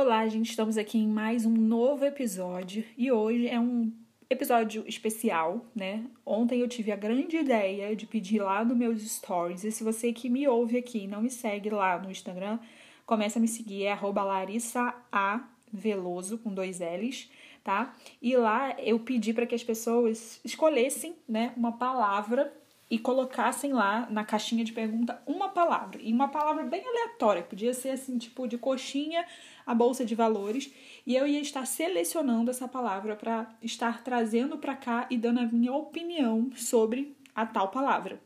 Olá, 0.00 0.28
gente, 0.28 0.50
estamos 0.50 0.78
aqui 0.78 0.96
em 0.96 1.08
mais 1.08 1.44
um 1.44 1.50
novo 1.50 2.04
episódio 2.04 2.84
e 2.96 3.10
hoje 3.10 3.48
é 3.48 3.58
um 3.58 3.92
episódio 4.30 4.84
especial, 4.86 5.66
né? 5.74 6.04
Ontem 6.24 6.60
eu 6.60 6.68
tive 6.68 6.92
a 6.92 6.96
grande 6.96 7.36
ideia 7.36 7.96
de 7.96 8.06
pedir 8.06 8.40
lá 8.40 8.64
nos 8.64 8.76
meus 8.76 9.02
stories 9.02 9.64
e 9.64 9.72
se 9.72 9.82
você 9.82 10.12
que 10.12 10.30
me 10.30 10.46
ouve 10.46 10.78
aqui 10.78 11.08
não 11.08 11.20
me 11.20 11.28
segue 11.28 11.68
lá 11.70 11.98
no 11.98 12.12
Instagram, 12.12 12.60
começa 13.04 13.40
a 13.40 13.42
me 13.42 13.48
seguir, 13.48 13.86
é 13.86 13.92
arroba 13.92 14.22
Larissa 14.22 14.94
A. 15.10 15.48
Veloso, 15.72 16.38
com 16.38 16.54
dois 16.54 16.78
L's, 16.78 17.28
tá? 17.64 17.92
E 18.22 18.36
lá 18.36 18.76
eu 18.78 19.00
pedi 19.00 19.34
para 19.34 19.46
que 19.46 19.54
as 19.56 19.64
pessoas 19.64 20.40
escolhessem, 20.44 21.16
né, 21.28 21.52
uma 21.56 21.72
palavra 21.72 22.56
e 22.90 22.98
colocassem 22.98 23.72
lá 23.72 24.06
na 24.10 24.24
caixinha 24.24 24.64
de 24.64 24.72
pergunta 24.72 25.20
uma 25.26 25.48
palavra. 25.50 26.00
E 26.02 26.12
uma 26.12 26.28
palavra 26.28 26.64
bem 26.64 26.82
aleatória, 26.86 27.42
podia 27.42 27.74
ser 27.74 27.90
assim, 27.90 28.16
tipo 28.16 28.46
de 28.46 28.56
coxinha 28.56 29.26
a 29.66 29.74
bolsa 29.74 30.02
de 30.02 30.14
valores, 30.14 30.72
e 31.06 31.14
eu 31.14 31.26
ia 31.26 31.40
estar 31.40 31.66
selecionando 31.66 32.50
essa 32.50 32.66
palavra 32.66 33.14
para 33.14 33.54
estar 33.62 34.02
trazendo 34.02 34.56
para 34.56 34.74
cá 34.74 35.06
e 35.10 35.18
dando 35.18 35.40
a 35.40 35.46
minha 35.46 35.74
opinião 35.74 36.50
sobre 36.56 37.14
a 37.34 37.44
tal 37.44 37.68
palavra. 37.68 38.18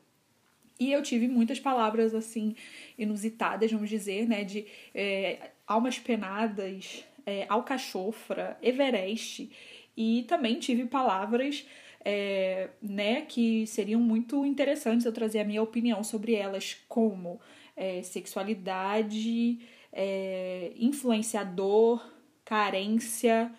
E 0.78 0.92
eu 0.92 1.02
tive 1.02 1.26
muitas 1.26 1.58
palavras 1.58 2.14
assim 2.14 2.54
inusitadas, 2.96 3.72
vamos 3.72 3.90
dizer, 3.90 4.28
né, 4.28 4.44
de 4.44 4.66
é, 4.94 5.50
almas 5.66 5.98
penadas, 5.98 7.04
é, 7.26 7.44
alcachofra, 7.48 8.56
Everest, 8.62 9.50
e 9.96 10.24
também 10.28 10.58
tive 10.60 10.84
palavras 10.86 11.66
é, 12.04 12.70
né, 12.80 13.22
que 13.22 13.66
seriam 13.66 14.00
muito 14.00 14.44
interessantes 14.44 15.06
eu 15.06 15.12
trazer 15.12 15.40
a 15.40 15.44
minha 15.44 15.62
opinião 15.62 16.02
sobre 16.02 16.34
elas, 16.34 16.76
como 16.88 17.40
é, 17.76 18.02
sexualidade, 18.02 19.60
é, 19.92 20.72
influenciador, 20.76 22.04
carência 22.44 23.52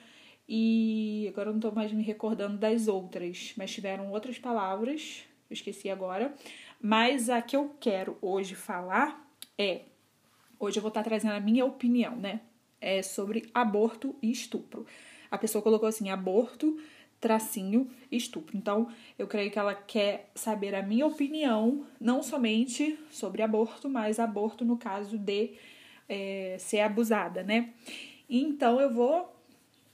e 0.47 1.25
agora 1.29 1.49
eu 1.49 1.53
não 1.53 1.59
estou 1.59 1.71
mais 1.71 1.91
me 1.91 2.03
recordando 2.03 2.57
das 2.57 2.87
outras, 2.87 3.53
mas 3.57 3.71
tiveram 3.71 4.11
outras 4.11 4.37
palavras, 4.37 5.23
eu 5.49 5.53
esqueci 5.53 5.89
agora. 5.89 6.33
Mas 6.81 7.29
a 7.29 7.41
que 7.41 7.55
eu 7.55 7.75
quero 7.79 8.17
hoje 8.21 8.55
falar 8.55 9.25
é. 9.57 9.81
Hoje 10.59 10.77
eu 10.77 10.81
vou 10.81 10.89
estar 10.89 11.03
trazendo 11.03 11.33
a 11.33 11.39
minha 11.39 11.65
opinião, 11.65 12.15
né? 12.15 12.41
É 12.79 13.01
sobre 13.01 13.49
aborto 13.53 14.15
e 14.21 14.31
estupro. 14.31 14.85
A 15.31 15.37
pessoa 15.37 15.61
colocou 15.61 15.87
assim: 15.87 16.09
aborto 16.09 16.77
tracinho 17.23 17.89
estupro. 18.11 18.57
Então, 18.57 18.89
eu 19.17 19.25
creio 19.27 19.49
que 19.49 19.57
ela 19.57 19.73
quer 19.73 20.29
saber 20.35 20.75
a 20.75 20.83
minha 20.83 21.07
opinião, 21.07 21.85
não 21.97 22.21
somente 22.21 22.99
sobre 23.09 23.41
aborto, 23.41 23.87
mas 23.87 24.19
aborto 24.19 24.65
no 24.65 24.75
caso 24.75 25.17
de 25.17 25.53
é, 26.09 26.57
ser 26.59 26.81
abusada, 26.81 27.41
né? 27.41 27.69
Então, 28.29 28.81
eu 28.81 28.93
vou 28.93 29.33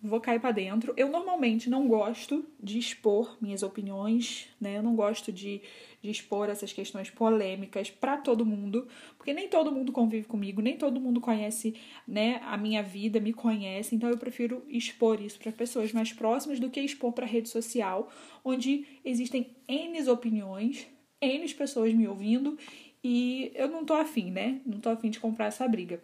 vou 0.02 0.22
cair 0.22 0.40
para 0.40 0.52
dentro. 0.52 0.94
Eu 0.96 1.10
normalmente 1.10 1.70
não 1.70 1.88
gosto 1.88 2.46
de 2.62 2.80
expor 2.80 3.38
minhas 3.42 3.64
opiniões, 3.64 4.48
né? 4.60 4.78
Eu 4.78 4.84
não 4.84 4.96
gosto 4.96 5.32
de, 5.32 5.62
de 6.02 6.10
expor 6.10 6.50
essas 6.50 6.72
questões 6.72 7.10
polêmicas 7.10 7.90
para 7.90 8.18
todo 8.18 8.46
mundo, 8.46 8.88
porque 9.18 9.34
nem 9.34 9.50
todo 9.50 9.72
mundo 9.72 9.92
convive 9.92 10.26
comigo, 10.26 10.62
nem 10.62 10.78
todo 10.78 11.02
mundo 11.02 11.20
conhece, 11.20 11.76
né, 12.08 12.42
a 12.46 12.56
minha 12.58 12.82
vida, 12.82 13.20
me 13.20 13.34
conhece. 13.34 13.94
Então 13.96 14.10
eu 14.10 14.18
prefiro 14.18 14.64
expor 14.70 15.22
isso 15.22 15.38
para 15.40 15.52
pessoas 15.52 15.92
mais 15.92 16.14
próximas 16.14 16.60
do 16.60 16.70
que 16.70 16.80
expor 16.80 17.12
para 17.12 17.26
rede 17.26 17.50
social, 17.50 18.10
onde 18.44 18.86
existem 19.04 19.56
N 19.68 20.10
opiniões, 20.10 20.88
N 21.22 21.54
pessoas 21.54 21.94
me 21.94 22.08
ouvindo 22.08 22.58
e 23.04 23.52
eu 23.56 23.68
não 23.68 23.86
tô 23.86 23.94
afim, 23.94 24.32
né? 24.32 24.62
Não 24.66 24.80
tô 24.80 24.90
afim 24.90 25.10
de 25.10 25.20
comprar 25.20 25.48
essa 25.48 25.68
briga. 25.68 26.02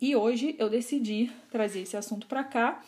E 0.00 0.16
hoje 0.16 0.54
eu 0.58 0.70
decidi 0.70 1.30
trazer 1.50 1.80
esse 1.80 1.96
assunto 1.96 2.26
para 2.26 2.42
cá, 2.42 2.82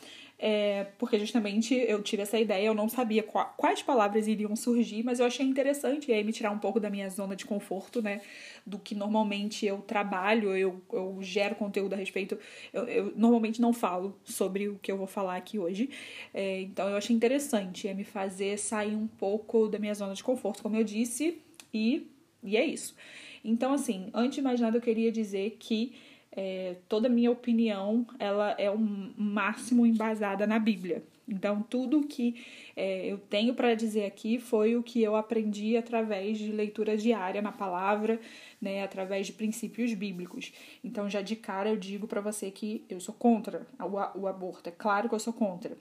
é, 0.44 0.88
porque 0.98 1.20
justamente 1.20 1.72
eu 1.72 2.02
tive 2.02 2.22
essa 2.22 2.36
ideia, 2.36 2.66
eu 2.66 2.74
não 2.74 2.88
sabia 2.88 3.22
quais 3.22 3.80
palavras 3.80 4.26
iriam 4.26 4.56
surgir, 4.56 5.04
mas 5.04 5.20
eu 5.20 5.26
achei 5.26 5.46
interessante 5.46 6.10
e 6.10 6.14
aí 6.14 6.24
me 6.24 6.32
tirar 6.32 6.50
um 6.50 6.58
pouco 6.58 6.80
da 6.80 6.90
minha 6.90 7.08
zona 7.08 7.36
de 7.36 7.44
conforto, 7.44 8.02
né? 8.02 8.20
Do 8.66 8.76
que 8.76 8.92
normalmente 8.92 9.64
eu 9.64 9.78
trabalho, 9.78 10.56
eu, 10.56 10.82
eu 10.92 11.18
gero 11.20 11.54
conteúdo 11.54 11.92
a 11.92 11.96
respeito. 11.96 12.36
Eu, 12.72 12.88
eu 12.88 13.12
normalmente 13.14 13.60
não 13.60 13.72
falo 13.72 14.18
sobre 14.24 14.68
o 14.68 14.80
que 14.82 14.90
eu 14.90 14.96
vou 14.96 15.06
falar 15.06 15.36
aqui 15.36 15.60
hoje. 15.60 15.90
É, 16.34 16.62
então 16.62 16.88
eu 16.88 16.96
achei 16.96 17.14
interessante, 17.14 17.86
é 17.86 17.94
me 17.94 18.02
fazer 18.02 18.58
sair 18.58 18.96
um 18.96 19.06
pouco 19.06 19.68
da 19.68 19.78
minha 19.78 19.94
zona 19.94 20.12
de 20.12 20.24
conforto, 20.24 20.60
como 20.60 20.74
eu 20.74 20.82
disse, 20.82 21.38
e, 21.72 22.10
e 22.42 22.56
é 22.56 22.64
isso. 22.66 22.96
Então, 23.44 23.72
assim, 23.72 24.10
antes 24.12 24.36
de 24.36 24.42
mais 24.42 24.60
nada, 24.60 24.76
eu 24.76 24.82
queria 24.82 25.12
dizer 25.12 25.56
que 25.60 25.94
é, 26.34 26.76
toda 26.88 27.08
a 27.08 27.10
minha 27.10 27.30
opinião 27.30 28.06
ela 28.18 28.52
é 28.58 28.70
o 28.70 28.78
máximo 28.78 29.86
embasada 29.86 30.46
na 30.46 30.58
Bíblia. 30.58 31.02
Então, 31.28 31.62
tudo 31.62 32.06
que 32.06 32.44
é, 32.74 33.06
eu 33.06 33.16
tenho 33.16 33.54
para 33.54 33.74
dizer 33.74 34.04
aqui 34.04 34.38
foi 34.38 34.76
o 34.76 34.82
que 34.82 35.02
eu 35.02 35.14
aprendi 35.14 35.76
através 35.76 36.36
de 36.38 36.50
leitura 36.50 36.96
diária 36.96 37.40
na 37.40 37.52
palavra, 37.52 38.20
né, 38.60 38.82
através 38.82 39.26
de 39.28 39.32
princípios 39.32 39.94
bíblicos. 39.94 40.52
Então, 40.82 41.08
já 41.08 41.22
de 41.22 41.36
cara 41.36 41.70
eu 41.70 41.76
digo 41.76 42.08
para 42.08 42.20
você 42.20 42.50
que 42.50 42.84
eu 42.88 42.98
sou 42.98 43.14
contra 43.14 43.66
o, 43.78 44.20
o, 44.20 44.26
aborto. 44.26 44.68
É 44.68 44.72
claro 44.72 45.08
que 45.08 45.14
eu 45.14 45.20
sou 45.20 45.32
contra. 45.32 45.76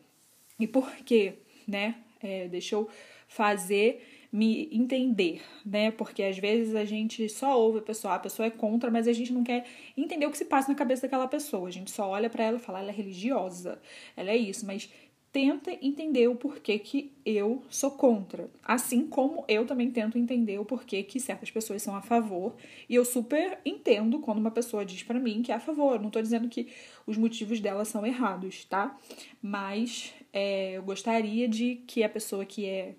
E 0.59 0.67
por 0.67 0.95
quê? 0.97 1.39
Né? 1.67 1.95
É, 2.21 2.47
deixa 2.47 2.75
eu 2.75 2.87
fazer 3.27 4.10
me 4.31 4.69
entender, 4.71 5.41
né? 5.65 5.91
Porque 5.91 6.23
às 6.23 6.37
vezes 6.37 6.73
a 6.73 6.85
gente 6.85 7.27
só 7.27 7.59
ouve 7.59 7.79
a 7.79 7.81
pessoa, 7.81 8.15
a 8.15 8.19
pessoa 8.19 8.45
é 8.45 8.49
contra, 8.49 8.89
mas 8.89 9.07
a 9.07 9.13
gente 9.13 9.33
não 9.33 9.43
quer 9.43 9.65
entender 9.97 10.25
o 10.25 10.31
que 10.31 10.37
se 10.37 10.45
passa 10.45 10.71
na 10.71 10.77
cabeça 10.77 11.01
daquela 11.03 11.27
pessoa. 11.27 11.67
A 11.67 11.71
gente 11.71 11.91
só 11.91 12.09
olha 12.09 12.29
para 12.29 12.45
ela 12.45 12.57
e 12.57 12.59
fala, 12.59 12.79
ela 12.79 12.89
é 12.89 12.93
religiosa, 12.93 13.81
ela 14.15 14.31
é 14.31 14.37
isso, 14.37 14.65
mas 14.65 14.89
tenta 15.31 15.71
entender 15.81 16.27
o 16.27 16.35
porquê 16.35 16.77
que 16.77 17.13
eu 17.25 17.63
sou 17.69 17.91
contra. 17.91 18.49
Assim 18.63 19.07
como 19.07 19.45
eu 19.47 19.65
também 19.65 19.89
tento 19.89 20.17
entender 20.17 20.59
o 20.59 20.65
porquê 20.65 21.03
que 21.03 21.19
certas 21.19 21.49
pessoas 21.49 21.81
são 21.81 21.95
a 21.95 22.01
favor. 22.01 22.55
E 22.89 22.95
eu 22.95 23.05
super 23.05 23.59
entendo 23.65 24.19
quando 24.19 24.39
uma 24.39 24.51
pessoa 24.51 24.85
diz 24.85 25.03
para 25.03 25.19
mim 25.19 25.41
que 25.41 25.51
é 25.51 25.55
a 25.55 25.59
favor. 25.59 25.99
Não 26.01 26.09
tô 26.09 26.21
dizendo 26.21 26.49
que 26.49 26.67
os 27.07 27.17
motivos 27.17 27.61
dela 27.61 27.85
são 27.85 28.05
errados, 28.05 28.65
tá? 28.65 28.97
Mas 29.41 30.13
é, 30.33 30.73
eu 30.73 30.83
gostaria 30.83 31.47
de 31.47 31.75
que 31.87 32.03
a 32.03 32.09
pessoa 32.09 32.45
que 32.45 32.65
é 32.65 32.95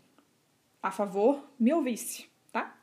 a 0.82 0.91
favor 0.91 1.48
me 1.59 1.72
ouvisse, 1.72 2.26
tá? 2.50 2.76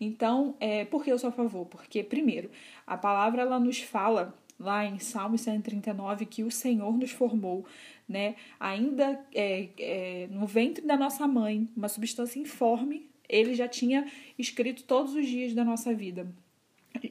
Então, 0.00 0.56
é, 0.58 0.84
por 0.84 1.04
que 1.04 1.12
eu 1.12 1.18
sou 1.18 1.28
a 1.28 1.32
favor? 1.32 1.66
Porque, 1.66 2.02
primeiro, 2.02 2.50
a 2.86 2.96
palavra 2.96 3.42
ela 3.42 3.60
nos 3.60 3.80
fala 3.80 4.34
lá 4.58 4.84
em 4.84 4.98
Salmo 4.98 5.36
139 5.36 6.24
que 6.26 6.42
o 6.42 6.50
Senhor 6.50 6.96
nos 6.96 7.10
formou, 7.10 7.66
né? 8.08 8.36
Ainda 8.58 9.24
é, 9.34 9.68
é, 9.78 10.28
no 10.30 10.46
ventre 10.46 10.86
da 10.86 10.96
nossa 10.96 11.26
mãe, 11.26 11.68
uma 11.76 11.88
substância 11.88 12.38
informe, 12.38 13.10
ele 13.28 13.54
já 13.54 13.66
tinha 13.68 14.06
escrito 14.38 14.84
todos 14.84 15.14
os 15.14 15.26
dias 15.26 15.54
da 15.54 15.64
nossa 15.64 15.92
vida, 15.94 16.32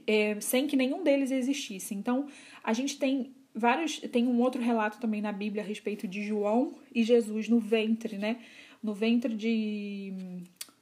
é, 0.07 0.39
sem 0.39 0.67
que 0.67 0.75
nenhum 0.75 1.03
deles 1.03 1.31
existisse. 1.31 1.93
Então, 1.93 2.27
a 2.63 2.73
gente 2.73 2.97
tem 2.97 3.33
vários. 3.53 3.99
Tem 3.99 4.27
um 4.27 4.39
outro 4.41 4.61
relato 4.61 4.99
também 4.99 5.21
na 5.21 5.31
Bíblia 5.31 5.63
a 5.63 5.65
respeito 5.65 6.07
de 6.07 6.23
João 6.23 6.75
e 6.93 7.03
Jesus 7.03 7.49
no 7.49 7.59
ventre, 7.59 8.17
né? 8.17 8.37
No 8.81 8.93
ventre 8.93 9.35
de, 9.35 10.13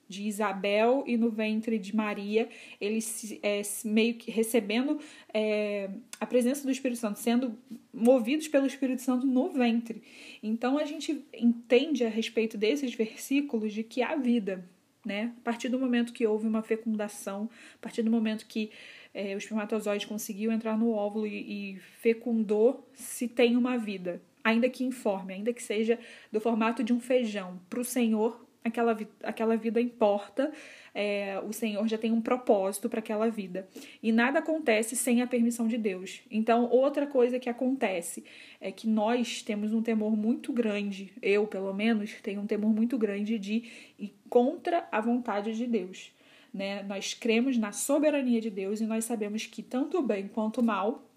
de 0.07 0.23
Isabel 0.23 1.03
e 1.05 1.17
no 1.17 1.29
ventre 1.29 1.77
de 1.77 1.95
Maria, 1.95 2.49
eles 2.79 3.37
é, 3.43 3.61
meio 3.85 4.15
que 4.15 4.31
recebendo 4.31 4.99
é, 5.33 5.89
a 6.19 6.25
presença 6.25 6.63
do 6.63 6.71
Espírito 6.71 6.99
Santo, 6.99 7.19
sendo 7.19 7.57
movidos 7.93 8.47
pelo 8.47 8.65
Espírito 8.65 9.01
Santo 9.01 9.27
no 9.27 9.49
ventre. 9.49 10.01
Então 10.41 10.77
a 10.77 10.85
gente 10.85 11.23
entende 11.33 12.03
a 12.03 12.09
respeito 12.09 12.57
desses 12.57 12.93
versículos 12.93 13.73
de 13.73 13.83
que 13.83 14.01
há 14.01 14.15
vida, 14.15 14.65
né? 15.05 15.33
A 15.37 15.43
partir 15.43 15.69
do 15.69 15.79
momento 15.79 16.13
que 16.13 16.25
houve 16.25 16.47
uma 16.47 16.63
fecundação, 16.63 17.49
a 17.75 17.77
partir 17.79 18.01
do 18.01 18.11
momento 18.11 18.47
que 18.47 18.71
é, 19.13 19.35
o 19.35 19.37
espermatozoide 19.37 20.07
conseguiu 20.07 20.51
entrar 20.51 20.77
no 20.77 20.91
óvulo 20.91 21.27
e, 21.27 21.73
e 21.73 21.79
fecundou, 21.99 22.87
se 22.93 23.27
tem 23.27 23.57
uma 23.57 23.77
vida 23.77 24.21
ainda 24.49 24.69
que 24.69 24.83
informe, 24.83 25.33
ainda 25.33 25.53
que 25.53 25.61
seja 25.61 25.99
do 26.31 26.39
formato 26.39 26.83
de 26.83 26.93
um 26.93 26.99
feijão. 26.99 27.59
Para 27.69 27.79
o 27.79 27.85
Senhor, 27.85 28.45
aquela, 28.63 28.97
aquela 29.23 29.55
vida 29.55 29.79
importa, 29.79 30.51
é, 30.93 31.39
o 31.47 31.53
Senhor 31.53 31.87
já 31.87 31.97
tem 31.97 32.11
um 32.11 32.21
propósito 32.21 32.89
para 32.89 32.99
aquela 32.99 33.29
vida. 33.29 33.67
E 34.01 34.11
nada 34.11 34.39
acontece 34.39 34.95
sem 34.95 35.21
a 35.21 35.27
permissão 35.27 35.67
de 35.67 35.77
Deus. 35.77 36.21
Então, 36.29 36.69
outra 36.69 37.05
coisa 37.05 37.39
que 37.39 37.49
acontece 37.49 38.23
é 38.59 38.71
que 38.71 38.87
nós 38.87 39.41
temos 39.41 39.73
um 39.73 39.81
temor 39.81 40.15
muito 40.15 40.51
grande, 40.51 41.13
eu 41.21 41.47
pelo 41.47 41.73
menos 41.73 42.13
tenho 42.21 42.41
um 42.41 42.47
temor 42.47 42.73
muito 42.73 42.97
grande 42.97 43.37
de 43.37 43.63
ir 43.97 44.13
contra 44.29 44.87
a 44.91 44.99
vontade 44.99 45.55
de 45.55 45.65
Deus. 45.65 46.11
Né? 46.53 46.81
Nós 46.83 47.13
cremos 47.13 47.57
na 47.57 47.71
soberania 47.71 48.41
de 48.41 48.49
Deus 48.49 48.81
e 48.81 48.85
nós 48.85 49.05
sabemos 49.05 49.45
que 49.45 49.61
tanto 49.61 49.99
o 49.99 50.01
bem 50.01 50.27
quanto 50.27 50.61
o 50.61 50.63
mal 50.63 51.08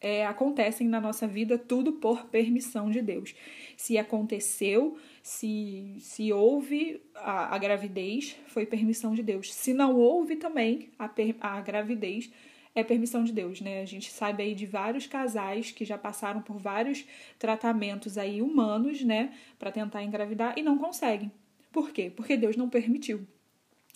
é, 0.00 0.24
acontecem 0.26 0.86
na 0.86 1.00
nossa 1.00 1.26
vida 1.26 1.58
tudo 1.58 1.94
por 1.94 2.26
permissão 2.26 2.90
de 2.90 3.02
Deus. 3.02 3.34
Se 3.76 3.98
aconteceu, 3.98 4.96
se, 5.22 5.96
se 6.00 6.32
houve 6.32 7.02
a, 7.14 7.54
a 7.54 7.58
gravidez, 7.58 8.36
foi 8.46 8.64
permissão 8.64 9.14
de 9.14 9.22
Deus. 9.22 9.52
Se 9.52 9.74
não 9.74 9.96
houve 9.96 10.36
também 10.36 10.90
a, 10.98 11.10
a 11.40 11.60
gravidez, 11.60 12.30
é 12.74 12.84
permissão 12.84 13.24
de 13.24 13.32
Deus, 13.32 13.60
né? 13.60 13.82
A 13.82 13.84
gente 13.84 14.10
sabe 14.10 14.42
aí 14.42 14.54
de 14.54 14.66
vários 14.66 15.06
casais 15.06 15.72
que 15.72 15.84
já 15.84 15.98
passaram 15.98 16.40
por 16.40 16.58
vários 16.58 17.04
tratamentos 17.38 18.16
aí 18.16 18.40
humanos, 18.40 19.02
né, 19.02 19.32
para 19.58 19.72
tentar 19.72 20.02
engravidar 20.04 20.54
e 20.56 20.62
não 20.62 20.78
conseguem. 20.78 21.30
Por 21.72 21.90
quê? 21.90 22.12
Porque 22.14 22.36
Deus 22.36 22.56
não 22.56 22.68
permitiu. 22.68 23.26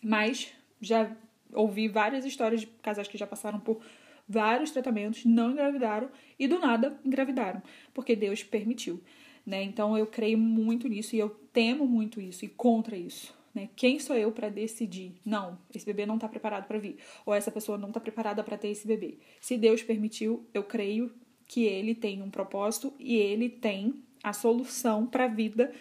Mas 0.02 0.52
já 0.80 1.14
ouvi 1.52 1.86
várias 1.86 2.24
histórias 2.24 2.62
de 2.62 2.66
casais 2.66 3.06
que 3.06 3.16
já 3.16 3.26
passaram 3.26 3.60
por 3.60 3.80
vários 4.28 4.70
tratamentos, 4.70 5.24
não 5.24 5.52
engravidaram 5.52 6.10
e 6.38 6.46
do 6.46 6.58
nada 6.58 6.98
engravidaram, 7.04 7.62
porque 7.92 8.16
Deus 8.16 8.42
permitiu. 8.42 9.00
Né? 9.44 9.62
Então 9.62 9.96
eu 9.96 10.06
creio 10.06 10.38
muito 10.38 10.88
nisso 10.88 11.16
e 11.16 11.18
eu 11.18 11.30
temo 11.52 11.86
muito 11.86 12.20
isso 12.20 12.44
e 12.44 12.48
contra 12.48 12.96
isso. 12.96 13.34
Né? 13.54 13.68
Quem 13.76 13.98
sou 13.98 14.16
eu 14.16 14.32
para 14.32 14.48
decidir? 14.48 15.14
Não, 15.24 15.58
esse 15.74 15.84
bebê 15.84 16.06
não 16.06 16.14
está 16.14 16.28
preparado 16.28 16.66
para 16.66 16.78
vir, 16.78 16.96
ou 17.26 17.34
essa 17.34 17.50
pessoa 17.50 17.76
não 17.76 17.88
está 17.88 18.00
preparada 18.00 18.42
para 18.42 18.56
ter 18.56 18.68
esse 18.68 18.86
bebê. 18.86 19.18
Se 19.40 19.58
Deus 19.58 19.82
permitiu, 19.82 20.46
eu 20.54 20.62
creio 20.62 21.12
que 21.46 21.64
Ele 21.64 21.94
tem 21.94 22.22
um 22.22 22.30
propósito 22.30 22.94
e 22.98 23.16
Ele 23.16 23.48
tem 23.48 23.94
a 24.22 24.32
solução 24.32 25.06
para 25.06 25.24
a 25.24 25.28
vida 25.28 25.72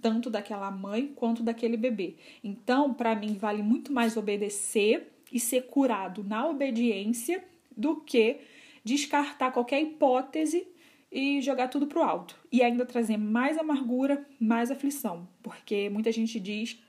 tanto 0.00 0.30
daquela 0.30 0.70
mãe 0.70 1.08
quanto 1.08 1.42
daquele 1.42 1.76
bebê. 1.76 2.14
Então, 2.42 2.94
para 2.94 3.14
mim, 3.14 3.34
vale 3.34 3.62
muito 3.62 3.92
mais 3.92 4.16
obedecer 4.16 5.12
e 5.32 5.38
ser 5.40 5.62
curado 5.62 6.24
na 6.24 6.48
obediência 6.48 7.44
do 7.78 8.00
que 8.00 8.40
descartar 8.84 9.52
qualquer 9.52 9.80
hipótese 9.80 10.66
e 11.10 11.40
jogar 11.40 11.68
tudo 11.68 11.86
pro 11.86 12.02
alto. 12.02 12.36
E 12.50 12.62
ainda 12.62 12.84
trazer 12.84 13.16
mais 13.16 13.56
amargura, 13.56 14.26
mais 14.40 14.70
aflição. 14.70 15.28
Porque 15.42 15.88
muita 15.88 16.10
gente 16.10 16.40
diz 16.40 16.82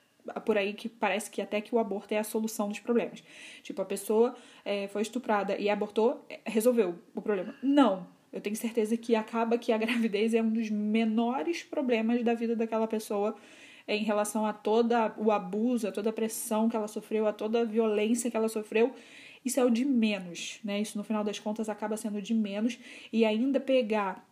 por 0.45 0.57
aí 0.57 0.73
que 0.73 0.89
parece 0.89 1.29
que 1.29 1.41
até 1.41 1.61
que 1.61 1.73
o 1.73 1.79
aborto 1.79 2.13
é 2.13 2.17
a 2.17 2.23
solução 2.23 2.67
dos 2.67 2.79
problemas. 2.79 3.23
Tipo, 3.63 3.81
a 3.81 3.85
pessoa 3.85 4.35
é, 4.65 4.87
foi 4.87 5.01
estuprada 5.01 5.57
e 5.57 5.69
abortou, 5.69 6.25
é, 6.29 6.39
resolveu 6.45 6.95
o 7.15 7.21
problema. 7.21 7.55
Não. 7.61 8.07
Eu 8.31 8.41
tenho 8.41 8.55
certeza 8.55 8.95
que 8.95 9.15
acaba 9.15 9.57
que 9.57 9.71
a 9.71 9.77
gravidez 9.79 10.33
é 10.33 10.41
um 10.41 10.49
dos 10.49 10.69
menores 10.69 11.63
problemas 11.63 12.23
da 12.23 12.33
vida 12.33 12.55
daquela 12.55 12.87
pessoa 12.87 13.35
em 13.87 14.03
relação 14.03 14.45
a 14.45 14.53
todo 14.53 14.93
o 15.17 15.31
abuso, 15.31 15.87
a 15.87 15.91
toda 15.91 16.11
a 16.11 16.13
pressão 16.13 16.69
que 16.69 16.75
ela 16.75 16.87
sofreu, 16.87 17.25
a 17.25 17.33
toda 17.33 17.61
a 17.61 17.63
violência 17.63 18.29
que 18.29 18.37
ela 18.37 18.47
sofreu. 18.47 18.93
Isso 19.43 19.59
é 19.59 19.63
o 19.63 19.69
de 19.69 19.85
menos, 19.85 20.59
né? 20.63 20.81
Isso 20.81 20.97
no 20.97 21.03
final 21.03 21.23
das 21.23 21.39
contas 21.39 21.69
acaba 21.69 21.95
sendo 21.97 22.21
de 22.21 22.33
menos. 22.33 22.77
E 23.11 23.25
ainda 23.25 23.59
pegar 23.59 24.27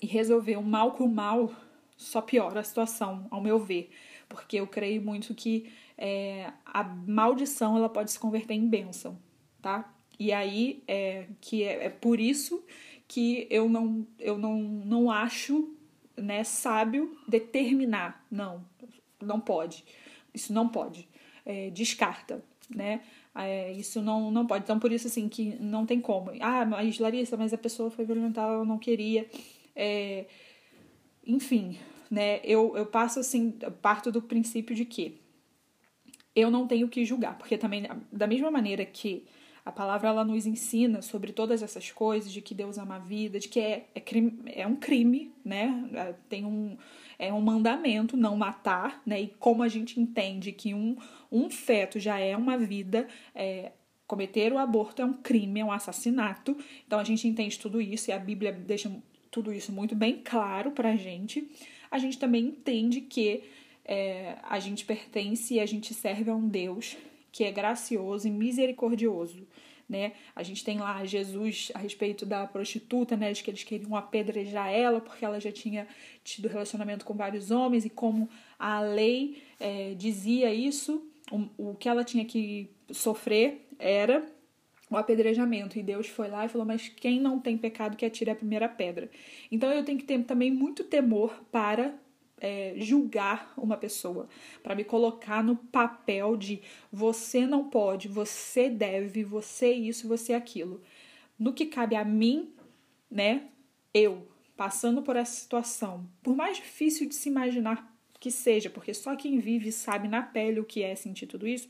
e 0.00 0.06
resolver 0.06 0.56
o 0.56 0.62
mal 0.62 0.92
com 0.92 1.04
o 1.04 1.08
mal 1.08 1.54
só 1.96 2.20
piora 2.20 2.60
a 2.60 2.64
situação, 2.64 3.26
ao 3.30 3.40
meu 3.40 3.58
ver, 3.58 3.90
porque 4.28 4.56
eu 4.56 4.66
creio 4.66 5.00
muito 5.00 5.34
que 5.34 5.72
é, 5.96 6.52
a 6.64 6.82
maldição 6.82 7.76
ela 7.76 7.88
pode 7.88 8.10
se 8.10 8.18
converter 8.18 8.54
em 8.54 8.68
bênção, 8.68 9.18
tá? 9.62 9.94
E 10.18 10.32
aí 10.32 10.82
é 10.86 11.26
que 11.40 11.62
é, 11.62 11.86
é 11.86 11.88
por 11.88 12.20
isso 12.20 12.64
que 13.06 13.46
eu 13.50 13.68
não 13.68 14.06
eu 14.18 14.38
não, 14.38 14.58
não 14.60 15.10
acho 15.10 15.74
né 16.16 16.44
sábio 16.44 17.16
determinar. 17.26 18.24
Não 18.30 18.64
não 19.20 19.40
pode. 19.40 19.84
Isso 20.32 20.52
não 20.52 20.68
pode. 20.68 21.08
É, 21.46 21.70
descarta 21.70 22.44
né 22.70 23.02
é, 23.34 23.72
isso 23.72 24.00
não, 24.00 24.30
não 24.30 24.46
pode. 24.46 24.64
Então, 24.64 24.78
por 24.78 24.92
isso, 24.92 25.06
assim, 25.06 25.28
que 25.28 25.56
não 25.60 25.84
tem 25.84 26.00
como. 26.00 26.30
Ah, 26.40 26.64
mas 26.64 26.98
Larissa, 26.98 27.36
mas 27.36 27.52
a 27.52 27.58
pessoa 27.58 27.90
foi 27.90 28.04
violentada, 28.04 28.52
ela 28.52 28.64
não 28.64 28.78
queria. 28.78 29.26
É, 29.74 30.26
enfim, 31.26 31.78
né? 32.10 32.40
Eu, 32.44 32.76
eu 32.76 32.86
passo, 32.86 33.18
assim, 33.18 33.50
parto 33.82 34.12
do 34.12 34.22
princípio 34.22 34.74
de 34.74 34.84
que 34.84 35.20
eu 36.34 36.50
não 36.50 36.66
tenho 36.66 36.88
que 36.88 37.04
julgar, 37.04 37.38
porque 37.38 37.56
também, 37.58 37.86
da 38.12 38.26
mesma 38.26 38.50
maneira 38.50 38.84
que 38.84 39.24
a 39.64 39.72
palavra 39.72 40.08
ela 40.08 40.24
nos 40.24 40.44
ensina 40.44 41.00
sobre 41.00 41.32
todas 41.32 41.62
essas 41.62 41.90
coisas, 41.90 42.30
de 42.30 42.42
que 42.42 42.54
Deus 42.54 42.76
ama 42.76 42.96
a 42.96 42.98
vida, 42.98 43.40
de 43.40 43.48
que 43.48 43.58
é, 43.58 43.86
é, 43.94 44.00
crime, 44.00 44.38
é 44.46 44.66
um 44.66 44.76
crime, 44.76 45.32
né? 45.42 45.88
É, 45.94 46.14
tem 46.28 46.44
um, 46.44 46.76
é 47.18 47.32
um 47.32 47.40
mandamento 47.40 48.14
não 48.14 48.36
matar, 48.36 49.00
né? 49.06 49.22
E 49.22 49.28
como 49.38 49.62
a 49.62 49.68
gente 49.68 49.98
entende 49.98 50.52
que 50.52 50.74
um, 50.74 50.96
um 51.32 51.48
feto 51.48 51.98
já 51.98 52.18
é 52.18 52.36
uma 52.36 52.58
vida, 52.58 53.08
é, 53.34 53.72
cometer 54.06 54.52
o 54.52 54.58
aborto 54.58 55.00
é 55.00 55.04
um 55.06 55.14
crime, 55.14 55.60
é 55.60 55.64
um 55.64 55.72
assassinato. 55.72 56.54
Então 56.86 56.98
a 56.98 57.04
gente 57.04 57.26
entende 57.26 57.58
tudo 57.58 57.80
isso 57.80 58.10
e 58.10 58.12
a 58.12 58.18
Bíblia 58.18 58.52
deixa 58.52 58.94
tudo 59.30 59.50
isso 59.50 59.72
muito 59.72 59.96
bem 59.96 60.20
claro 60.22 60.72
pra 60.72 60.94
gente. 60.94 61.50
A 61.90 61.96
gente 61.96 62.18
também 62.18 62.44
entende 62.44 63.00
que 63.00 63.44
é, 63.82 64.36
a 64.42 64.60
gente 64.60 64.84
pertence 64.84 65.54
e 65.54 65.60
a 65.60 65.66
gente 65.66 65.94
serve 65.94 66.30
a 66.30 66.34
um 66.34 66.46
Deus 66.46 66.98
que 67.34 67.42
é 67.42 67.50
gracioso 67.50 68.28
e 68.28 68.30
misericordioso 68.30 69.44
né? 69.88 70.12
A 70.34 70.42
gente 70.42 70.64
tem 70.64 70.78
lá 70.78 71.04
Jesus 71.04 71.70
a 71.74 71.78
respeito 71.78 72.24
da 72.24 72.46
prostituta, 72.46 73.16
né? 73.16 73.32
De 73.32 73.42
que 73.42 73.50
eles 73.50 73.64
queriam 73.64 73.94
apedrejar 73.94 74.72
ela 74.72 75.00
porque 75.00 75.24
ela 75.24 75.38
já 75.38 75.52
tinha 75.52 75.86
tido 76.22 76.48
relacionamento 76.48 77.04
com 77.04 77.14
vários 77.14 77.50
homens 77.50 77.84
e 77.84 77.90
como 77.90 78.28
a 78.58 78.80
lei 78.80 79.42
é, 79.60 79.94
dizia 79.94 80.52
isso, 80.52 81.06
o, 81.30 81.70
o 81.70 81.74
que 81.74 81.88
ela 81.88 82.04
tinha 82.04 82.24
que 82.24 82.70
sofrer 82.90 83.66
era 83.78 84.26
o 84.90 84.96
apedrejamento. 84.96 85.78
E 85.78 85.82
Deus 85.82 86.06
foi 86.06 86.28
lá 86.28 86.46
e 86.46 86.48
falou: 86.48 86.66
Mas 86.66 86.88
quem 86.88 87.20
não 87.20 87.38
tem 87.38 87.58
pecado 87.58 87.96
que 87.96 88.06
atire 88.06 88.30
a 88.30 88.36
primeira 88.36 88.68
pedra. 88.68 89.10
Então 89.50 89.70
eu 89.70 89.84
tenho 89.84 89.98
que 89.98 90.04
ter 90.04 90.22
também 90.24 90.50
muito 90.50 90.82
temor 90.84 91.44
para 91.52 91.94
é, 92.40 92.74
julgar 92.76 93.52
uma 93.56 93.76
pessoa, 93.76 94.28
para 94.62 94.74
me 94.74 94.84
colocar 94.84 95.42
no 95.42 95.56
papel 95.56 96.36
de 96.36 96.62
você 96.92 97.46
não 97.46 97.68
pode, 97.68 98.08
você 98.08 98.68
deve, 98.68 99.22
você 99.24 99.72
isso, 99.72 100.08
você 100.08 100.34
aquilo. 100.34 100.82
No 101.38 101.52
que 101.52 101.66
cabe 101.66 101.96
a 101.96 102.04
mim, 102.04 102.52
né? 103.10 103.48
Eu 103.92 104.28
passando 104.56 105.02
por 105.02 105.16
essa 105.16 105.32
situação, 105.32 106.08
por 106.22 106.36
mais 106.36 106.56
difícil 106.56 107.08
de 107.08 107.14
se 107.14 107.28
imaginar 107.28 107.92
que 108.20 108.30
seja, 108.30 108.70
porque 108.70 108.94
só 108.94 109.14
quem 109.16 109.38
vive 109.38 109.70
sabe 109.70 110.08
na 110.08 110.22
pele 110.22 110.60
o 110.60 110.64
que 110.64 110.82
é 110.82 110.94
sentir 110.94 111.26
tudo 111.26 111.46
isso. 111.46 111.68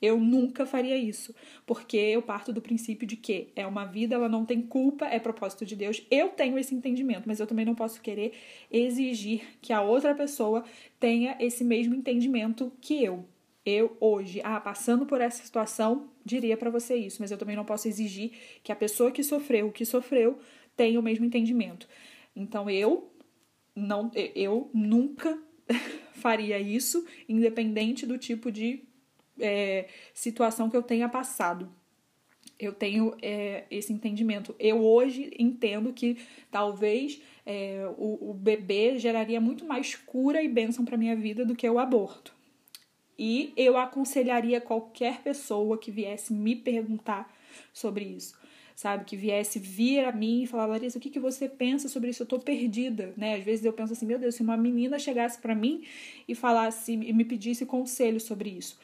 Eu 0.00 0.20
nunca 0.20 0.66
faria 0.66 0.96
isso, 0.96 1.34
porque 1.64 1.96
eu 1.96 2.20
parto 2.20 2.52
do 2.52 2.60
princípio 2.60 3.06
de 3.06 3.16
que 3.16 3.48
é 3.56 3.66
uma 3.66 3.86
vida, 3.86 4.14
ela 4.14 4.28
não 4.28 4.44
tem 4.44 4.60
culpa, 4.60 5.06
é 5.06 5.18
propósito 5.18 5.64
de 5.64 5.74
Deus. 5.74 6.02
Eu 6.10 6.28
tenho 6.28 6.58
esse 6.58 6.74
entendimento, 6.74 7.26
mas 7.26 7.40
eu 7.40 7.46
também 7.46 7.64
não 7.64 7.74
posso 7.74 8.00
querer 8.02 8.32
exigir 8.70 9.42
que 9.62 9.72
a 9.72 9.80
outra 9.80 10.14
pessoa 10.14 10.64
tenha 11.00 11.36
esse 11.40 11.64
mesmo 11.64 11.94
entendimento 11.94 12.70
que 12.80 13.02
eu. 13.02 13.24
Eu 13.64 13.96
hoje, 13.98 14.40
ah, 14.44 14.60
passando 14.60 15.06
por 15.06 15.20
essa 15.20 15.42
situação, 15.42 16.08
diria 16.24 16.56
para 16.56 16.70
você 16.70 16.94
isso, 16.94 17.20
mas 17.20 17.30
eu 17.30 17.38
também 17.38 17.56
não 17.56 17.64
posso 17.64 17.88
exigir 17.88 18.32
que 18.62 18.70
a 18.70 18.76
pessoa 18.76 19.10
que 19.10 19.24
sofreu 19.24 19.68
o 19.68 19.72
que 19.72 19.84
sofreu 19.84 20.38
tenha 20.76 21.00
o 21.00 21.02
mesmo 21.02 21.24
entendimento. 21.24 21.88
Então 22.34 22.68
eu 22.70 23.10
não 23.74 24.10
eu 24.14 24.70
nunca 24.72 25.36
faria 26.14 26.58
isso, 26.60 27.04
independente 27.28 28.06
do 28.06 28.18
tipo 28.18 28.52
de 28.52 28.84
é, 29.40 29.86
situação 30.14 30.68
que 30.70 30.76
eu 30.76 30.82
tenha 30.82 31.08
passado. 31.08 31.70
Eu 32.58 32.72
tenho 32.72 33.14
é, 33.20 33.64
esse 33.70 33.92
entendimento. 33.92 34.54
Eu 34.58 34.82
hoje 34.82 35.30
entendo 35.38 35.92
que 35.92 36.16
talvez 36.50 37.20
é, 37.44 37.86
o, 37.98 38.30
o 38.30 38.34
bebê 38.34 38.98
geraria 38.98 39.40
muito 39.40 39.66
mais 39.66 39.94
cura 39.94 40.42
e 40.42 40.48
bênção 40.48 40.84
para 40.84 40.96
minha 40.96 41.14
vida 41.14 41.44
do 41.44 41.54
que 41.54 41.68
o 41.68 41.78
aborto. 41.78 42.34
E 43.18 43.52
eu 43.56 43.76
aconselharia 43.76 44.60
qualquer 44.60 45.22
pessoa 45.22 45.78
que 45.78 45.90
viesse 45.90 46.32
me 46.32 46.54
perguntar 46.54 47.34
sobre 47.72 48.04
isso, 48.04 48.38
sabe? 48.74 49.04
Que 49.04 49.16
viesse 49.16 49.58
vir 49.58 50.04
a 50.04 50.12
mim 50.12 50.42
e 50.42 50.46
falar, 50.46 50.66
Larissa, 50.66 50.98
o 50.98 51.00
que, 51.00 51.08
que 51.08 51.20
você 51.20 51.48
pensa 51.48 51.88
sobre 51.88 52.10
isso? 52.10 52.22
Eu 52.22 52.26
tô 52.26 52.38
perdida, 52.38 53.14
né? 53.16 53.36
Às 53.36 53.44
vezes 53.44 53.64
eu 53.64 53.72
penso 53.72 53.94
assim, 53.94 54.04
meu 54.04 54.18
Deus, 54.18 54.34
se 54.34 54.42
uma 54.42 54.56
menina 54.56 54.98
chegasse 54.98 55.40
para 55.40 55.54
mim 55.54 55.82
e 56.28 56.34
falasse 56.34 56.92
e 56.92 57.12
me 57.12 57.24
pedisse 57.24 57.64
conselho 57.64 58.20
sobre 58.20 58.50
isso, 58.50 58.78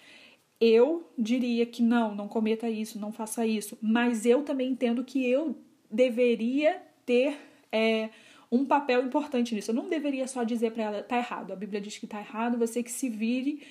eu 0.63 1.11
diria 1.19 1.67
que 1.67 1.83
não, 1.83 2.15
não 2.15 2.29
cometa 2.29 2.71
isso, 2.71 2.97
não 2.97 3.11
faça 3.11 3.45
isso, 3.45 3.77
mas 3.83 4.25
eu 4.25 4.45
também 4.45 4.71
entendo 4.71 5.03
que 5.03 5.29
eu 5.29 5.57
deveria 5.91 6.81
ter 7.05 7.37
é, 7.73 8.11
um 8.51 8.65
papel 8.65 9.05
importante 9.05 9.57
nisso. 9.57 9.73
Eu 9.73 9.75
não 9.75 9.89
deveria 9.89 10.29
só 10.29 10.45
dizer 10.45 10.71
para 10.71 10.85
ela, 10.85 11.03
tá 11.03 11.17
errado, 11.17 11.53
a 11.53 11.57
Bíblia 11.57 11.81
diz 11.81 11.99
que 11.99 12.07
tá 12.07 12.21
errado, 12.21 12.57
você 12.57 12.81
que 12.81 12.93
se 12.93 13.09
vire, 13.09 13.67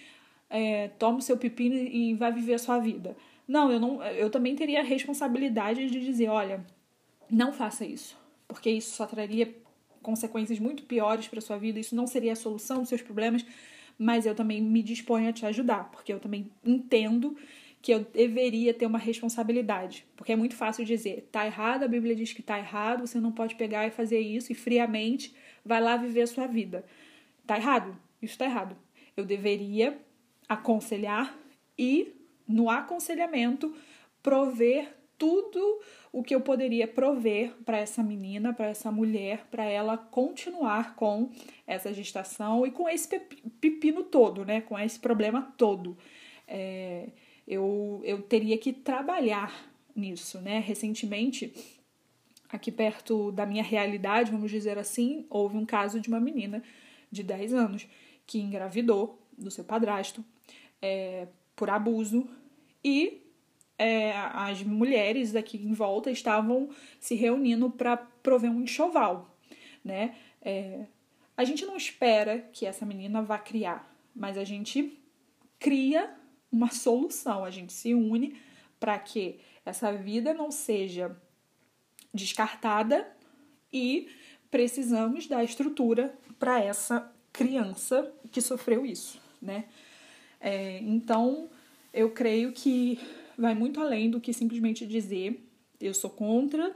é, 0.50 0.90
toma 1.00 1.20
o 1.20 1.22
seu 1.22 1.38
pepino 1.38 1.76
e 1.76 2.14
vai 2.14 2.30
viver 2.30 2.56
a 2.56 2.60
sua 2.60 2.78
vida. 2.78 3.16
Não, 3.48 3.72
eu 3.72 3.80
não, 3.80 4.04
eu 4.04 4.30
também 4.30 4.54
teria 4.54 4.82
a 4.82 4.84
responsabilidade 4.84 5.90
de 5.90 6.02
dizer, 6.02 6.28
olha, 6.28 6.66
não 7.30 7.54
faça 7.54 7.86
isso, 7.86 8.18
porque 8.50 8.70
isso 8.70 8.98
só 8.98 9.06
traria 9.06 9.56
consequências 10.02 10.60
muito 10.60 10.84
piores 10.84 11.30
para 11.30 11.40
sua 11.40 11.58
vida, 11.58 11.80
isso 11.80 11.96
não 11.96 12.06
seria 12.06 12.34
a 12.34 12.36
solução 12.36 12.80
dos 12.80 12.90
seus 12.90 13.02
problemas 13.02 13.46
mas 14.02 14.26
eu 14.26 14.34
também 14.34 14.60
me 14.60 14.82
disponho 14.82 15.30
a 15.30 15.32
te 15.32 15.46
ajudar, 15.46 15.92
porque 15.92 16.12
eu 16.12 16.20
também 16.20 16.50
entendo 16.66 17.38
que 17.84 17.94
eu 17.94 18.00
deveria 18.00 18.74
ter 18.74 18.88
uma 18.88 18.98
responsabilidade. 18.98 20.08
Porque 20.16 20.32
é 20.32 20.36
muito 20.36 20.56
fácil 20.56 20.84
dizer, 20.84 21.30
tá 21.32 21.46
errado, 21.46 21.84
a 21.84 21.88
Bíblia 21.88 22.16
diz 22.16 22.34
que 22.34 22.42
tá 22.42 22.58
errado, 22.58 23.06
você 23.06 23.20
não 23.20 23.32
pode 23.32 23.54
pegar 23.54 23.86
e 23.86 23.92
fazer 23.92 24.20
isso 24.20 24.52
e 24.52 24.56
friamente 24.56 25.36
vai 25.64 25.80
lá 25.80 25.98
viver 25.98 26.24
a 26.24 26.28
sua 26.28 26.48
vida. 26.48 26.84
Tá 27.46 27.58
errado, 27.58 27.96
isso 28.20 28.36
tá 28.40 28.46
errado. 28.46 28.76
Eu 29.16 29.24
deveria 29.24 29.96
aconselhar 30.50 31.38
e, 31.78 32.12
no 32.48 32.72
aconselhamento, 32.72 33.72
prover 34.24 34.98
tudo 35.22 35.80
o 36.12 36.24
que 36.24 36.34
eu 36.34 36.42
poderia 36.42 36.88
prover 36.88 37.54
para 37.64 37.78
essa 37.78 38.02
menina, 38.02 38.52
para 38.52 38.66
essa 38.66 38.92
mulher, 38.92 39.46
para 39.52 39.64
ela 39.64 39.96
continuar 39.96 40.96
com 40.96 41.30
essa 41.68 41.94
gestação 41.94 42.66
e 42.66 42.72
com 42.72 42.90
esse 42.90 43.20
pepino 43.62 44.04
todo, 44.04 44.44
né? 44.44 44.62
Com 44.62 44.80
esse 44.80 45.00
problema 45.00 45.54
todo. 45.56 45.96
É, 46.48 47.10
eu, 47.48 48.02
eu 48.04 48.24
teria 48.24 48.58
que 48.58 48.74
trabalhar 48.74 49.72
nisso, 49.96 50.42
né? 50.42 50.58
Recentemente, 50.58 51.54
aqui 52.50 52.72
perto 52.72 53.32
da 53.32 53.46
minha 53.46 53.64
realidade, 53.64 54.32
vamos 54.32 54.50
dizer 54.50 54.80
assim, 54.80 55.28
houve 55.30 55.56
um 55.56 55.68
caso 55.68 56.00
de 56.00 56.10
uma 56.10 56.20
menina 56.20 56.64
de 57.12 57.22
10 57.22 57.54
anos 57.54 57.88
que 58.26 58.40
engravidou 58.40 59.22
do 59.38 59.52
seu 59.52 59.64
padrasto 59.64 60.26
é, 60.82 61.28
por 61.56 61.70
abuso 61.70 62.28
e 62.84 63.21
é, 63.82 64.12
as 64.16 64.62
mulheres 64.62 65.32
daqui 65.32 65.58
em 65.58 65.74
volta 65.74 66.12
estavam 66.12 66.70
se 67.00 67.16
reunindo 67.16 67.68
para 67.68 67.98
prover 67.98 68.52
um 68.52 68.62
enxoval, 68.62 69.36
né? 69.84 70.16
É, 70.40 70.86
a 71.36 71.44
gente 71.44 71.66
não 71.66 71.76
espera 71.76 72.48
que 72.54 72.64
essa 72.64 72.86
menina 72.86 73.24
vá 73.24 73.40
criar, 73.40 73.92
mas 74.16 74.38
a 74.38 74.44
gente 74.44 75.00
cria 75.58 76.16
uma 76.52 76.70
solução, 76.70 77.44
a 77.44 77.50
gente 77.50 77.74
se 77.74 77.96
une 77.96 78.40
para 78.80 79.00
que 79.00 79.40
essa 79.66 79.92
vida 79.92 80.32
não 80.32 80.52
seja 80.52 81.20
descartada 82.14 83.12
e 83.74 84.10
precisamos 84.52 85.26
dar 85.26 85.44
estrutura 85.44 86.14
para 86.38 86.62
essa 86.64 87.12
criança 87.34 88.14
que 88.32 88.42
sofreu 88.42 88.86
isso, 88.86 89.20
né? 89.42 89.66
É, 90.40 90.78
então, 90.82 91.50
eu 91.92 92.12
creio 92.12 92.52
que 92.52 93.00
vai 93.42 93.56
muito 93.56 93.80
além 93.80 94.10
do 94.10 94.22
que 94.22 94.32
simplesmente 94.32 94.86
dizer 94.86 95.48
eu 95.80 95.94
sou 95.94 96.10
contra, 96.10 96.74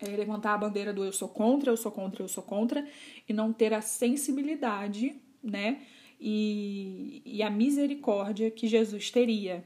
é, 0.00 0.08
levantar 0.08 0.54
a 0.54 0.58
bandeira 0.58 0.92
do 0.92 1.04
eu 1.04 1.12
sou 1.12 1.28
contra, 1.28 1.70
eu 1.70 1.76
sou 1.76 1.90
contra, 1.90 2.22
eu 2.22 2.28
sou 2.28 2.42
contra, 2.42 2.86
e 3.28 3.32
não 3.32 3.52
ter 3.52 3.72
a 3.72 3.80
sensibilidade, 3.80 5.16
né? 5.42 5.82
E, 6.20 7.22
e 7.24 7.42
a 7.42 7.50
misericórdia 7.50 8.50
que 8.50 8.66
Jesus 8.66 9.10
teria, 9.10 9.64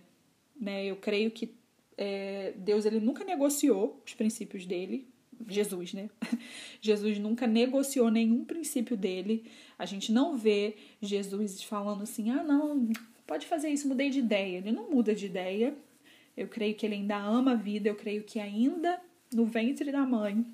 né? 0.59 0.85
Eu 0.87 0.97
creio 0.97 1.31
que 1.31 1.55
é, 1.97 2.55
Deus 2.57 2.87
ele 2.87 3.01
nunca 3.01 3.25
negociou 3.25 4.01
os 4.07 4.15
princípios 4.15 4.65
dele, 4.65 5.09
Jesus, 5.49 5.93
né? 5.93 6.09
Jesus 6.81 7.19
nunca 7.19 7.47
negociou 7.47 8.11
nenhum 8.11 8.45
princípio 8.45 8.97
dele. 8.97 9.51
A 9.79 9.85
gente 9.87 10.13
não 10.13 10.37
vê 10.37 10.77
Jesus 11.01 11.63
falando 11.63 12.03
assim: 12.03 12.31
ah, 12.31 12.43
não, 12.43 12.89
pode 13.27 13.47
fazer 13.47 13.69
isso, 13.69 13.89
mudei 13.89 14.11
de 14.11 14.21
ideia. 14.21 14.59
Ele 14.59 14.73
não 14.73 14.91
muda 14.91 15.15
de 15.15 15.27
ideia. 15.27 15.77
Eu 16.39 16.47
creio 16.49 16.75
que 16.75 16.87
ele 16.87 16.95
ainda 16.95 17.17
ama 17.17 17.53
a 17.53 17.57
vida, 17.57 17.89
eu 17.89 17.97
creio 17.97 18.23
que 18.23 18.39
ainda 18.39 19.01
no 19.35 19.45
ventre 19.45 19.91
da 19.91 20.07
mãe 20.07 20.47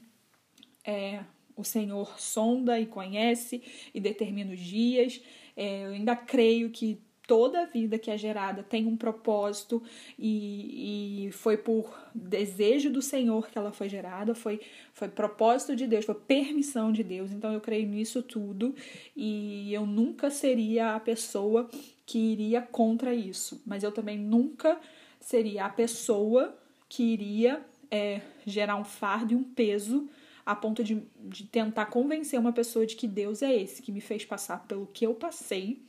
é, 0.85 1.21
o 1.55 1.63
Senhor 1.63 2.19
sonda 2.19 2.81
e 2.81 2.87
conhece 2.87 3.63
e 3.93 4.01
determina 4.01 4.53
os 4.53 4.61
dias. 4.61 5.21
É, 5.55 5.85
eu 5.85 5.91
ainda 5.91 6.17
creio 6.17 6.71
que 6.71 6.99
toda 7.27 7.67
vida 7.67 7.99
que 7.99 8.11
é 8.11 8.17
gerada 8.17 8.63
tem 8.63 8.87
um 8.87 8.97
propósito 8.97 9.83
e, 10.19 11.27
e 11.27 11.33
foi 11.33 11.57
por 11.57 11.95
desejo 12.15 12.91
do 12.91 13.01
Senhor 13.01 13.49
que 13.49 13.59
ela 13.59 13.73
foi 13.73 13.89
gerada, 13.89 14.35
foi, 14.35 14.61
foi 14.93 15.09
propósito 15.09 15.77
de 15.77 15.87
Deus, 15.87 16.05
foi 16.05 16.15
permissão 16.15 16.93
de 16.93 17.03
Deus. 17.03 17.31
Então 17.31 17.53
eu 17.53 17.61
creio 17.61 17.87
nisso 17.87 18.23
tudo 18.23 18.75
e 19.17 19.73
eu 19.73 19.87
nunca 19.87 20.31
seria 20.31 20.95
a 20.95 21.01
pessoa 21.01 21.69
que 22.07 22.19
iria 22.19 22.61
contra 22.61 23.15
isso, 23.15 23.63
mas 23.67 23.83
eu 23.83 23.93
também 23.93 24.19
nunca 24.19 24.79
seria 25.25 25.65
a 25.67 25.69
pessoa 25.69 26.57
que 26.89 27.03
iria 27.03 27.65
é, 27.91 28.21
gerar 28.47 28.77
um 28.77 28.85
fardo 28.85 29.33
e 29.33 29.37
um 29.37 29.45
peso 29.45 30.09
a 30.45 30.55
ponto 30.55 30.85
de, 30.85 31.03
de 31.21 31.45
tentar 31.45 31.87
convencer 31.87 32.39
uma 32.39 32.53
pessoa 32.53 32.87
de 32.87 32.95
que 32.95 33.09
Deus 33.09 33.43
é 33.43 33.55
esse 33.55 33.81
que 33.81 33.91
me 33.91 34.01
fez 34.01 34.25
passar 34.25 34.67
pelo 34.67 34.87
que 34.87 35.07
eu 35.07 35.15
passei 35.15 35.83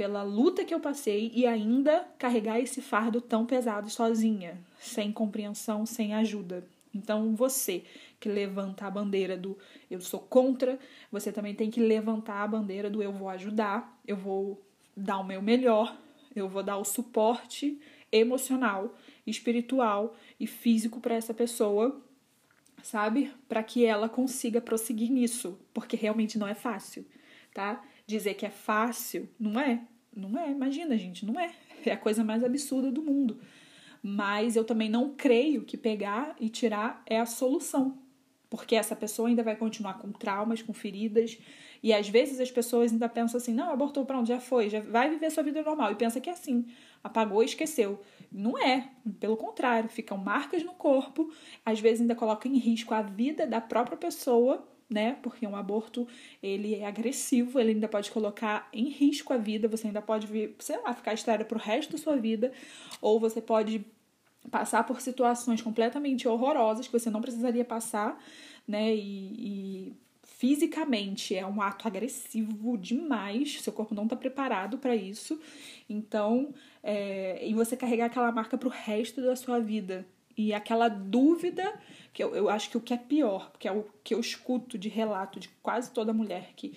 pela 0.00 0.22
luta 0.22 0.64
que 0.64 0.72
eu 0.72 0.80
passei 0.80 1.30
e 1.34 1.46
ainda 1.46 2.08
carregar 2.16 2.58
esse 2.58 2.80
fardo 2.80 3.20
tão 3.20 3.44
pesado 3.44 3.90
sozinha, 3.90 4.58
sem 4.78 5.12
compreensão, 5.12 5.84
sem 5.84 6.14
ajuda. 6.14 6.64
Então, 6.94 7.36
você 7.36 7.84
que 8.18 8.26
levanta 8.26 8.86
a 8.86 8.90
bandeira 8.90 9.36
do 9.36 9.58
eu 9.90 10.00
sou 10.00 10.20
contra, 10.20 10.78
você 11.12 11.30
também 11.30 11.54
tem 11.54 11.70
que 11.70 11.82
levantar 11.82 12.42
a 12.42 12.48
bandeira 12.48 12.88
do 12.88 13.02
eu 13.02 13.12
vou 13.12 13.28
ajudar, 13.28 14.00
eu 14.06 14.16
vou 14.16 14.58
dar 14.96 15.18
o 15.18 15.24
meu 15.24 15.42
melhor, 15.42 15.94
eu 16.34 16.48
vou 16.48 16.62
dar 16.62 16.78
o 16.78 16.84
suporte 16.84 17.78
emocional, 18.12 18.94
espiritual 19.26 20.16
e 20.38 20.46
físico 20.46 21.00
para 21.00 21.14
essa 21.14 21.32
pessoa, 21.32 22.02
sabe? 22.82 23.32
Para 23.48 23.62
que 23.62 23.84
ela 23.84 24.08
consiga 24.08 24.60
prosseguir 24.60 25.10
nisso, 25.10 25.58
porque 25.72 25.96
realmente 25.96 26.38
não 26.38 26.48
é 26.48 26.54
fácil, 26.54 27.04
tá? 27.54 27.82
Dizer 28.06 28.34
que 28.34 28.46
é 28.46 28.50
fácil, 28.50 29.28
não 29.38 29.60
é. 29.60 29.82
Não 30.14 30.38
é, 30.38 30.50
imagina, 30.50 30.96
gente, 30.98 31.24
não 31.24 31.38
é. 31.38 31.52
É 31.86 31.92
a 31.92 31.96
coisa 31.96 32.22
mais 32.22 32.44
absurda 32.44 32.90
do 32.90 33.02
mundo. 33.02 33.40
Mas 34.02 34.54
eu 34.54 34.64
também 34.64 34.90
não 34.90 35.14
creio 35.14 35.64
que 35.64 35.78
pegar 35.78 36.36
e 36.38 36.50
tirar 36.50 37.02
é 37.06 37.18
a 37.18 37.24
solução. 37.24 37.98
Porque 38.50 38.74
essa 38.74 38.94
pessoa 38.94 39.28
ainda 39.28 39.42
vai 39.42 39.56
continuar 39.56 39.94
com 39.94 40.10
traumas, 40.12 40.60
com 40.60 40.74
feridas. 40.74 41.38
E 41.82 41.92
às 41.92 42.08
vezes 42.08 42.40
as 42.40 42.50
pessoas 42.50 42.92
ainda 42.92 43.08
pensam 43.08 43.38
assim: 43.38 43.54
não, 43.54 43.70
abortou, 43.70 44.04
pronto, 44.04 44.26
já 44.26 44.40
foi, 44.40 44.68
já 44.68 44.80
vai 44.80 45.08
viver 45.08 45.30
sua 45.30 45.42
vida 45.42 45.62
normal. 45.62 45.92
E 45.92 45.94
pensa 45.94 46.20
que 46.20 46.28
é 46.28 46.32
assim, 46.32 46.66
apagou 47.02 47.42
e 47.42 47.46
esqueceu. 47.46 48.00
Não 48.30 48.58
é, 48.58 48.88
pelo 49.18 49.36
contrário, 49.36 49.88
ficam 49.88 50.16
marcas 50.16 50.62
no 50.62 50.72
corpo, 50.72 51.32
às 51.64 51.80
vezes 51.80 52.00
ainda 52.00 52.14
coloca 52.14 52.46
em 52.46 52.56
risco 52.58 52.94
a 52.94 53.02
vida 53.02 53.46
da 53.46 53.60
própria 53.60 53.96
pessoa 53.96 54.66
né? 54.90 55.16
Porque 55.22 55.46
um 55.46 55.54
aborto, 55.54 56.06
ele 56.42 56.74
é 56.74 56.84
agressivo, 56.84 57.60
ele 57.60 57.70
ainda 57.70 57.86
pode 57.86 58.10
colocar 58.10 58.68
em 58.72 58.88
risco 58.88 59.32
a 59.32 59.36
vida, 59.36 59.68
você 59.68 59.86
ainda 59.86 60.02
pode 60.02 60.26
vir, 60.26 60.56
sei 60.58 60.78
lá, 60.82 60.92
ficar 60.92 61.14
estéril 61.14 61.46
pro 61.46 61.58
resto 61.58 61.92
da 61.92 61.98
sua 61.98 62.16
vida, 62.16 62.52
ou 63.00 63.20
você 63.20 63.40
pode 63.40 63.86
passar 64.50 64.82
por 64.84 65.00
situações 65.00 65.62
completamente 65.62 66.26
horrorosas 66.26 66.86
que 66.86 66.92
você 66.92 67.08
não 67.08 67.20
precisaria 67.20 67.64
passar, 67.64 68.20
né? 68.66 68.92
E, 68.92 69.88
e 69.88 69.92
fisicamente 70.40 71.36
é 71.36 71.46
um 71.46 71.60
ato 71.60 71.86
agressivo 71.86 72.78
demais, 72.78 73.60
seu 73.60 73.74
corpo 73.74 73.94
não 73.94 74.04
está 74.04 74.16
preparado 74.16 74.78
para 74.78 74.96
isso. 74.96 75.38
Então, 75.86 76.54
é, 76.82 77.46
e 77.46 77.52
você 77.52 77.76
carregar 77.76 78.06
aquela 78.06 78.32
marca 78.32 78.56
pro 78.56 78.70
resto 78.70 79.20
da 79.20 79.36
sua 79.36 79.60
vida, 79.60 80.06
e 80.34 80.54
aquela 80.54 80.88
dúvida, 80.88 81.78
que 82.10 82.24
eu, 82.24 82.34
eu 82.34 82.48
acho 82.48 82.70
que 82.70 82.78
o 82.78 82.80
que 82.80 82.94
é 82.94 82.96
pior, 82.96 83.50
porque 83.50 83.68
é 83.68 83.72
o 83.72 83.84
que 84.02 84.14
eu 84.14 84.20
escuto 84.20 84.78
de 84.78 84.88
relato 84.88 85.38
de 85.38 85.50
quase 85.62 85.90
toda 85.90 86.10
mulher 86.10 86.54
que, 86.56 86.74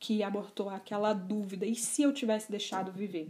que 0.00 0.22
abortou, 0.22 0.70
aquela 0.70 1.12
dúvida: 1.12 1.66
e 1.66 1.74
se 1.74 2.02
eu 2.02 2.14
tivesse 2.14 2.50
deixado 2.50 2.90
viver? 2.92 3.28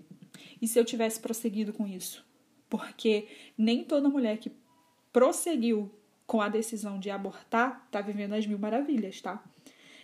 E 0.60 0.68
se 0.68 0.78
eu 0.78 0.84
tivesse 0.84 1.18
prosseguido 1.18 1.72
com 1.72 1.88
isso? 1.88 2.24
Porque 2.70 3.26
nem 3.58 3.82
toda 3.82 4.08
mulher 4.08 4.38
que 4.38 4.52
prosseguiu 5.12 5.92
com 6.24 6.40
a 6.40 6.48
decisão 6.48 7.00
de 7.00 7.10
abortar 7.10 7.88
tá 7.90 8.00
vivendo 8.00 8.34
as 8.34 8.46
mil 8.46 8.60
maravilhas, 8.60 9.20
tá? 9.20 9.42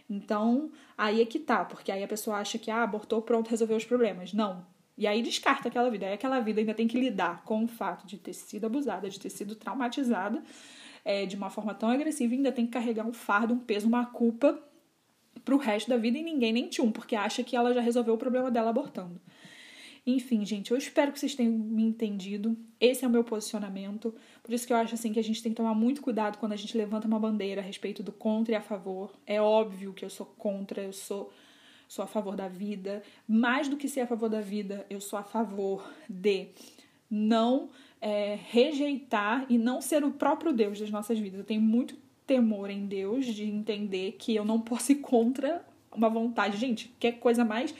Então, 0.08 0.70
aí 0.96 1.20
é 1.20 1.26
que 1.26 1.38
tá, 1.38 1.64
porque 1.64 1.92
aí 1.92 2.02
a 2.02 2.08
pessoa 2.08 2.38
acha 2.38 2.58
que 2.58 2.70
ah, 2.70 2.82
abortou, 2.82 3.20
pronto, 3.20 3.50
resolveu 3.50 3.76
os 3.76 3.84
problemas. 3.84 4.32
Não, 4.32 4.64
e 4.96 5.06
aí 5.06 5.22
descarta 5.22 5.68
aquela 5.68 5.90
vida. 5.90 6.06
Aí 6.06 6.14
aquela 6.14 6.40
vida 6.40 6.60
ainda 6.60 6.74
tem 6.74 6.88
que 6.88 6.98
lidar 6.98 7.42
com 7.44 7.64
o 7.64 7.68
fato 7.68 8.06
de 8.06 8.18
ter 8.18 8.32
sido 8.32 8.66
abusada, 8.66 9.08
de 9.08 9.20
ter 9.20 9.30
sido 9.30 9.54
traumatizada 9.54 10.42
é, 11.04 11.24
de 11.24 11.36
uma 11.36 11.50
forma 11.50 11.72
tão 11.72 11.88
agressiva, 11.88 12.34
ainda 12.34 12.52
tem 12.52 12.66
que 12.66 12.72
carregar 12.72 13.06
um 13.06 13.12
fardo, 13.12 13.54
um 13.54 13.58
peso, 13.58 13.86
uma 13.86 14.04
culpa 14.06 14.58
pro 15.44 15.56
resto 15.56 15.88
da 15.88 15.96
vida 15.96 16.18
e 16.18 16.22
ninguém 16.22 16.52
nem 16.52 16.68
tchum, 16.68 16.90
porque 16.90 17.16
acha 17.16 17.42
que 17.44 17.56
ela 17.56 17.72
já 17.72 17.80
resolveu 17.80 18.14
o 18.14 18.18
problema 18.18 18.50
dela 18.50 18.70
abortando. 18.70 19.20
Enfim, 20.10 20.42
gente, 20.42 20.70
eu 20.70 20.78
espero 20.78 21.12
que 21.12 21.20
vocês 21.20 21.34
tenham 21.34 21.52
me 21.52 21.82
entendido. 21.82 22.56
Esse 22.80 23.04
é 23.04 23.06
o 23.06 23.10
meu 23.10 23.22
posicionamento. 23.22 24.14
Por 24.42 24.54
isso 24.54 24.66
que 24.66 24.72
eu 24.72 24.78
acho 24.78 24.94
assim 24.94 25.12
que 25.12 25.18
a 25.18 25.22
gente 25.22 25.42
tem 25.42 25.52
que 25.52 25.56
tomar 25.56 25.74
muito 25.74 26.00
cuidado 26.00 26.38
quando 26.38 26.52
a 26.52 26.56
gente 26.56 26.78
levanta 26.78 27.06
uma 27.06 27.20
bandeira 27.20 27.60
a 27.60 27.64
respeito 27.64 28.02
do 28.02 28.10
contra 28.10 28.54
e 28.54 28.56
a 28.56 28.62
favor. 28.62 29.12
É 29.26 29.38
óbvio 29.38 29.92
que 29.92 30.02
eu 30.02 30.08
sou 30.08 30.24
contra, 30.24 30.82
eu 30.82 30.94
sou 30.94 31.30
sou 31.86 32.02
a 32.02 32.08
favor 32.08 32.34
da 32.34 32.48
vida. 32.48 33.02
Mais 33.28 33.68
do 33.68 33.76
que 33.76 33.86
ser 33.86 34.00
a 34.00 34.06
favor 34.06 34.30
da 34.30 34.40
vida, 34.40 34.86
eu 34.88 34.98
sou 34.98 35.18
a 35.18 35.22
favor 35.22 35.92
de 36.08 36.48
não 37.10 37.68
é, 38.00 38.38
rejeitar 38.48 39.44
e 39.50 39.58
não 39.58 39.82
ser 39.82 40.04
o 40.04 40.10
próprio 40.10 40.54
Deus 40.54 40.80
das 40.80 40.90
nossas 40.90 41.18
vidas. 41.18 41.40
Eu 41.40 41.44
tenho 41.44 41.60
muito 41.60 41.94
temor 42.26 42.70
em 42.70 42.86
Deus 42.86 43.26
de 43.26 43.44
entender 43.44 44.12
que 44.12 44.34
eu 44.34 44.46
não 44.46 44.58
posso 44.58 44.90
ir 44.90 44.96
contra 45.02 45.62
uma 45.92 46.08
vontade. 46.08 46.56
Gente, 46.56 46.90
que 46.98 47.12
coisa 47.12 47.44
mais. 47.44 47.74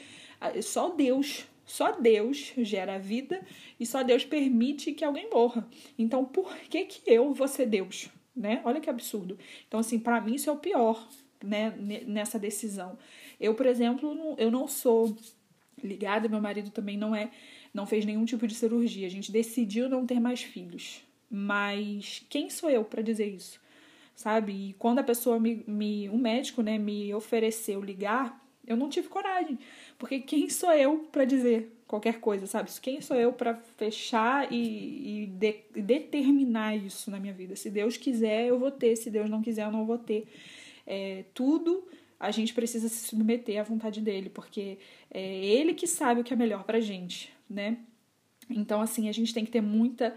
Só 0.61 0.89
Deus, 0.89 1.47
só 1.69 1.91
Deus 1.91 2.51
gera 2.57 2.97
vida 2.97 3.39
e 3.79 3.85
só 3.85 4.01
Deus 4.01 4.25
permite 4.25 4.91
que 4.91 5.05
alguém 5.05 5.29
morra. 5.29 5.67
Então, 5.99 6.25
por 6.25 6.57
que, 6.61 6.85
que 6.85 7.01
eu 7.05 7.31
vou 7.31 7.47
ser 7.47 7.67
Deus? 7.67 8.09
Né? 8.35 8.59
Olha 8.65 8.81
que 8.81 8.89
absurdo. 8.89 9.37
Então, 9.67 9.79
assim, 9.79 9.99
para 9.99 10.19
mim 10.19 10.33
isso 10.33 10.49
é 10.49 10.53
o 10.53 10.57
pior, 10.57 11.07
né, 11.43 11.71
nessa 12.07 12.39
decisão. 12.39 12.97
Eu, 13.39 13.53
por 13.53 13.67
exemplo, 13.67 14.35
eu 14.39 14.49
não 14.49 14.67
sou 14.67 15.15
ligada, 15.83 16.27
meu 16.27 16.41
marido 16.41 16.71
também 16.71 16.97
não 16.97 17.15
é, 17.15 17.29
não 17.71 17.85
fez 17.85 18.03
nenhum 18.03 18.25
tipo 18.25 18.47
de 18.47 18.55
cirurgia. 18.55 19.05
A 19.05 19.11
gente 19.11 19.31
decidiu 19.31 19.87
não 19.87 20.07
ter 20.07 20.19
mais 20.19 20.41
filhos. 20.41 21.03
mas 21.29 22.25
quem 22.29 22.49
sou 22.49 22.71
eu 22.71 22.83
para 22.83 23.03
dizer 23.03 23.27
isso? 23.27 23.61
Sabe? 24.15 24.51
E 24.69 24.73
quando 24.73 24.97
a 24.97 25.03
pessoa 25.03 25.39
me, 25.39 25.63
me, 25.67 26.09
um 26.09 26.17
médico, 26.17 26.63
né, 26.63 26.79
me 26.79 27.13
ofereceu 27.13 27.79
ligar, 27.79 28.43
eu 28.69 28.77
não 28.77 28.87
tive 28.87 29.09
coragem, 29.09 29.57
porque 29.97 30.19
quem 30.19 30.47
sou 30.49 30.71
eu 30.71 30.99
para 31.11 31.25
dizer 31.25 31.75
qualquer 31.87 32.19
coisa, 32.19 32.45
sabe? 32.45 32.69
Quem 32.81 33.01
sou 33.01 33.17
eu 33.17 33.33
para 33.33 33.55
fechar 33.55 34.51
e, 34.51 35.23
e 35.23 35.25
de, 35.25 35.55
determinar 35.81 36.75
isso 36.75 37.09
na 37.09 37.19
minha 37.19 37.33
vida? 37.33 37.55
Se 37.55 37.69
Deus 37.69 37.97
quiser, 37.97 38.45
eu 38.47 38.59
vou 38.59 38.69
ter, 38.69 38.95
se 38.95 39.09
Deus 39.09 39.29
não 39.29 39.41
quiser, 39.41 39.65
eu 39.65 39.71
não 39.71 39.85
vou 39.85 39.97
ter. 39.97 40.27
É, 40.85 41.25
tudo 41.33 41.83
a 42.19 42.31
gente 42.31 42.53
precisa 42.53 42.87
se 42.87 43.07
submeter 43.07 43.59
à 43.59 43.63
vontade 43.63 44.01
dele, 44.01 44.29
porque 44.29 44.77
é 45.09 45.45
ele 45.45 45.73
que 45.73 45.87
sabe 45.87 46.21
o 46.21 46.23
que 46.23 46.33
é 46.33 46.37
melhor 46.37 46.63
pra 46.63 46.79
gente, 46.79 47.33
né? 47.49 47.79
Então, 48.49 48.81
assim, 48.81 49.07
a 49.07 49.11
gente 49.11 49.33
tem 49.33 49.45
que 49.45 49.51
ter 49.51 49.61
muita. 49.61 50.15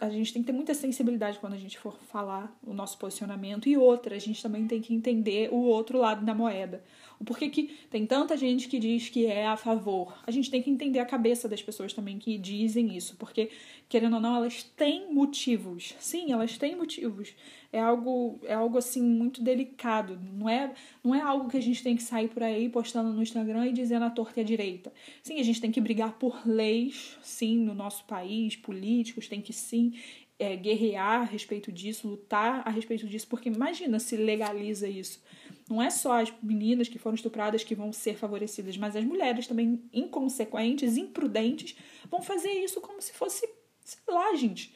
A 0.00 0.10
gente 0.10 0.32
tem 0.32 0.42
que 0.42 0.46
ter 0.46 0.52
muita 0.52 0.74
sensibilidade 0.74 1.38
quando 1.38 1.52
a 1.52 1.58
gente 1.58 1.78
for 1.78 1.96
falar 2.10 2.56
o 2.66 2.74
nosso 2.74 2.98
posicionamento. 2.98 3.68
E 3.68 3.76
outra, 3.76 4.16
a 4.16 4.18
gente 4.18 4.42
também 4.42 4.66
tem 4.66 4.80
que 4.80 4.92
entender 4.92 5.50
o 5.52 5.58
outro 5.58 5.98
lado 5.98 6.24
da 6.24 6.34
moeda. 6.34 6.82
O 7.20 7.24
porquê 7.24 7.48
que 7.48 7.70
tem 7.90 8.06
tanta 8.06 8.36
gente 8.36 8.68
que 8.68 8.78
diz 8.78 9.08
que 9.08 9.26
é 9.26 9.46
a 9.46 9.56
favor. 9.56 10.16
A 10.26 10.30
gente 10.30 10.50
tem 10.50 10.62
que 10.62 10.70
entender 10.70 10.98
a 10.98 11.06
cabeça 11.06 11.48
das 11.48 11.62
pessoas 11.62 11.92
também 11.92 12.18
que 12.18 12.36
dizem 12.36 12.96
isso. 12.96 13.16
Porque, 13.16 13.50
querendo 13.88 14.14
ou 14.14 14.20
não, 14.20 14.36
elas 14.36 14.62
têm 14.62 15.12
motivos. 15.12 15.94
Sim, 15.98 16.32
elas 16.32 16.58
têm 16.58 16.76
motivos. 16.76 17.34
É 17.72 17.80
algo, 17.80 18.38
é 18.44 18.54
algo 18.54 18.78
assim, 18.78 19.02
muito 19.02 19.42
delicado. 19.42 20.18
Não 20.32 20.48
é, 20.48 20.72
não 21.02 21.14
é 21.14 21.20
algo 21.20 21.48
que 21.48 21.56
a 21.56 21.62
gente 21.62 21.82
tem 21.82 21.96
que 21.96 22.02
sair 22.02 22.28
por 22.28 22.42
aí 22.42 22.68
postando 22.68 23.12
no 23.12 23.22
Instagram 23.22 23.66
e 23.66 23.72
dizendo 23.72 24.04
a 24.04 24.10
torta 24.10 24.40
e 24.40 24.42
a 24.42 24.46
direita. 24.46 24.92
Sim, 25.22 25.40
a 25.40 25.42
gente 25.42 25.60
tem 25.60 25.70
que 25.70 25.80
brigar 25.80 26.18
por 26.18 26.46
leis, 26.46 27.16
sim, 27.22 27.58
no 27.58 27.74
nosso 27.74 28.04
país, 28.04 28.56
políticos 28.56 29.28
tem 29.28 29.40
que 29.40 29.52
sim 29.52 29.92
é, 30.38 30.56
guerrear 30.56 31.22
a 31.22 31.24
respeito 31.24 31.70
disso, 31.70 32.08
lutar 32.08 32.62
a 32.66 32.70
respeito 32.70 33.06
disso, 33.06 33.26
porque 33.28 33.48
imagina 33.48 33.98
se 33.98 34.16
legaliza 34.16 34.88
isso. 34.88 35.22
Não 35.68 35.82
é 35.82 35.88
só 35.88 36.20
as 36.20 36.32
meninas 36.42 36.88
que 36.88 36.98
foram 36.98 37.14
estupradas 37.14 37.64
que 37.64 37.74
vão 37.74 37.92
ser 37.92 38.16
favorecidas, 38.16 38.76
mas 38.76 38.94
as 38.94 39.04
mulheres 39.04 39.46
também 39.46 39.82
inconsequentes, 39.92 40.96
imprudentes, 40.96 41.76
vão 42.10 42.20
fazer 42.20 42.50
isso 42.50 42.80
como 42.80 43.00
se 43.00 43.12
fosse, 43.12 43.48
sei 43.82 44.14
lá, 44.14 44.34
gente. 44.34 44.74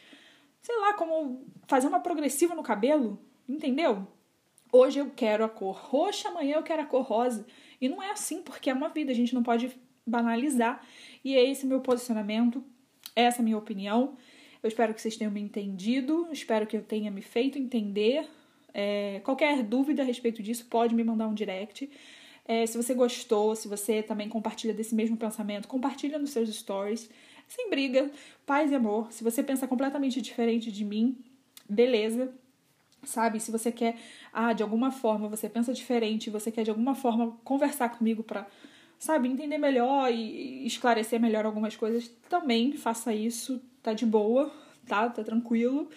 Sei 0.62 0.76
lá, 0.78 0.94
como 0.94 1.46
fazer 1.66 1.86
uma 1.86 2.00
progressiva 2.00 2.54
no 2.54 2.62
cabelo, 2.62 3.20
entendeu? 3.48 4.06
Hoje 4.72 4.98
eu 4.98 5.10
quero 5.10 5.44
a 5.44 5.48
cor 5.48 5.76
roxa, 5.76 6.28
amanhã 6.28 6.56
eu 6.56 6.62
quero 6.62 6.82
a 6.82 6.86
cor 6.86 7.02
rosa. 7.02 7.46
E 7.80 7.88
não 7.88 8.02
é 8.02 8.10
assim, 8.10 8.42
porque 8.42 8.70
é 8.70 8.74
uma 8.74 8.88
vida, 8.88 9.12
a 9.12 9.14
gente 9.14 9.34
não 9.34 9.42
pode 9.42 9.70
banalizar. 10.06 10.82
E 11.24 11.36
é 11.36 11.50
esse 11.50 11.66
meu 11.66 11.80
posicionamento, 11.80 12.64
essa 13.14 13.42
minha 13.42 13.58
opinião. 13.58 14.16
Eu 14.62 14.68
espero 14.68 14.92
que 14.92 15.00
vocês 15.00 15.16
tenham 15.16 15.32
me 15.32 15.40
entendido, 15.40 16.28
espero 16.32 16.66
que 16.66 16.76
eu 16.76 16.82
tenha 16.82 17.10
me 17.10 17.22
feito 17.22 17.58
entender. 17.58 18.28
É, 18.80 19.20
qualquer 19.24 19.64
dúvida 19.64 20.02
a 20.02 20.04
respeito 20.04 20.40
disso, 20.40 20.64
pode 20.70 20.94
me 20.94 21.02
mandar 21.02 21.26
um 21.26 21.34
direct. 21.34 21.90
É, 22.44 22.64
se 22.64 22.76
você 22.76 22.94
gostou, 22.94 23.56
se 23.56 23.66
você 23.66 24.04
também 24.04 24.28
compartilha 24.28 24.72
desse 24.72 24.94
mesmo 24.94 25.16
pensamento, 25.16 25.66
compartilha 25.66 26.16
nos 26.16 26.30
seus 26.30 26.48
stories. 26.54 27.10
Sem 27.48 27.68
briga, 27.70 28.08
paz 28.46 28.70
e 28.70 28.76
amor. 28.76 29.10
Se 29.10 29.24
você 29.24 29.42
pensa 29.42 29.66
completamente 29.66 30.22
diferente 30.22 30.70
de 30.70 30.84
mim, 30.84 31.18
beleza. 31.68 32.32
Sabe? 33.02 33.40
Se 33.40 33.50
você 33.50 33.72
quer, 33.72 33.96
ah, 34.32 34.52
de 34.52 34.62
alguma 34.62 34.92
forma, 34.92 35.28
você 35.28 35.48
pensa 35.48 35.72
diferente, 35.72 36.30
você 36.30 36.52
quer 36.52 36.62
de 36.62 36.70
alguma 36.70 36.94
forma 36.94 37.36
conversar 37.42 37.88
comigo 37.88 38.22
para 38.22 38.46
sabe, 38.96 39.28
entender 39.28 39.58
melhor 39.58 40.12
e 40.12 40.64
esclarecer 40.66 41.20
melhor 41.20 41.44
algumas 41.46 41.74
coisas, 41.74 42.08
também 42.28 42.72
faça 42.72 43.12
isso, 43.12 43.60
tá 43.82 43.92
de 43.92 44.06
boa, 44.06 44.52
tá? 44.86 45.08
Tá 45.08 45.24
tranquilo. 45.24 45.88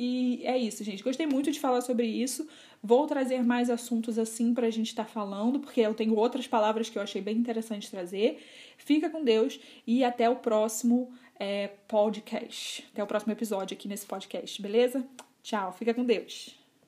E 0.00 0.42
é 0.44 0.56
isso, 0.56 0.84
gente. 0.84 1.02
Gostei 1.02 1.26
muito 1.26 1.50
de 1.50 1.58
falar 1.58 1.80
sobre 1.80 2.06
isso. 2.06 2.46
Vou 2.80 3.04
trazer 3.08 3.42
mais 3.42 3.68
assuntos 3.68 4.16
assim 4.16 4.54
pra 4.54 4.70
gente 4.70 4.86
estar 4.86 5.02
tá 5.02 5.10
falando, 5.10 5.58
porque 5.58 5.80
eu 5.80 5.92
tenho 5.92 6.14
outras 6.14 6.46
palavras 6.46 6.88
que 6.88 6.96
eu 6.96 7.02
achei 7.02 7.20
bem 7.20 7.36
interessante 7.36 7.90
trazer. 7.90 8.40
Fica 8.76 9.10
com 9.10 9.24
Deus 9.24 9.58
e 9.84 10.04
até 10.04 10.30
o 10.30 10.36
próximo 10.36 11.12
é, 11.36 11.66
podcast. 11.88 12.86
Até 12.92 13.02
o 13.02 13.08
próximo 13.08 13.32
episódio 13.32 13.76
aqui 13.76 13.88
nesse 13.88 14.06
podcast, 14.06 14.62
beleza? 14.62 15.04
Tchau, 15.42 15.72
fica 15.72 15.92
com 15.92 16.04
Deus. 16.04 16.57